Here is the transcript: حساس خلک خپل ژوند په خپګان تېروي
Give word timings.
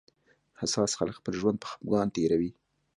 حساس 0.61 0.91
خلک 0.99 1.13
خپل 1.19 1.33
ژوند 1.39 1.57
په 1.61 1.67
خپګان 1.71 2.07
تېروي 2.15 2.51